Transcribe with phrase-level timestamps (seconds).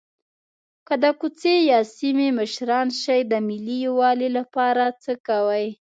[0.87, 5.65] که د کوڅې یا سیمې مشران شئ د ملي یووالي لپاره څه کوئ.